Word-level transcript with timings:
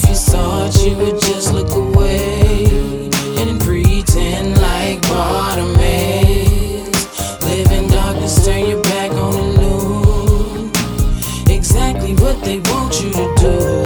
If 0.00 0.08
you 0.10 0.14
thought 0.14 0.80
you 0.84 0.96
would 0.96 1.20
just 1.20 1.52
look 1.52 1.74
away 1.74 3.10
and 3.36 3.60
pretend 3.60 4.56
like 4.60 5.02
in 7.72 7.90
darkness, 7.90 8.44
turn 8.44 8.68
your 8.68 8.80
back 8.84 9.10
on 9.10 9.56
the. 9.56 10.70
Exactly 11.50 12.14
what 12.14 12.40
they 12.44 12.60
want 12.60 13.02
you 13.02 13.10
to 13.10 13.34
do. 13.38 13.77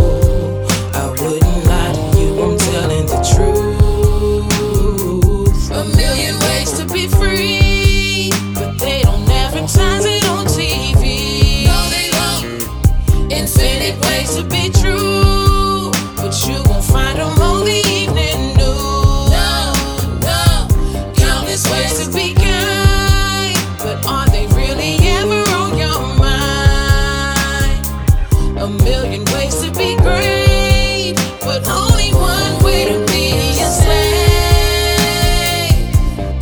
A 28.63 28.69
million 28.69 29.25
ways 29.33 29.61
to 29.61 29.73
be 29.73 29.97
great, 29.97 31.15
but 31.41 31.67
only 31.67 32.13
one 32.15 32.63
way 32.63 32.85
to 32.85 33.05
be 33.11 33.59
a 33.59 33.67
slave. 33.67 35.03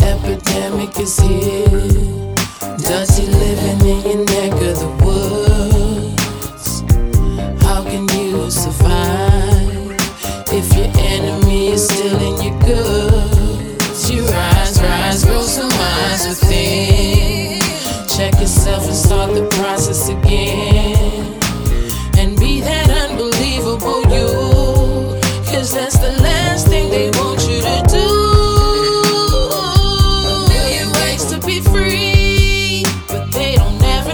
Epidemic 0.03 1.01
is 1.01 1.19
here, 1.19 1.71
dirty 2.77 3.27
living 3.27 4.05
in 4.05 4.30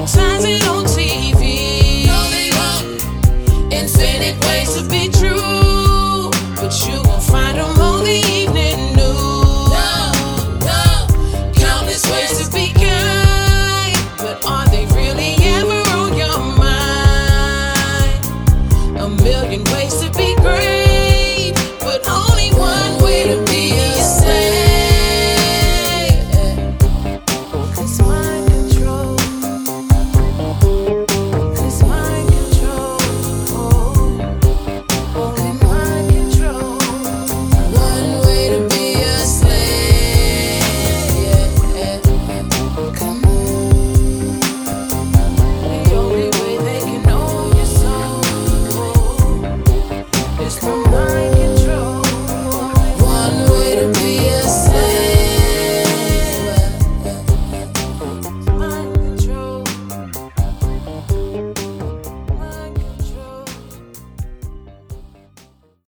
Sometimes 0.07 0.45
it 0.45 0.63
don't 0.63 0.89
seem 0.89 1.26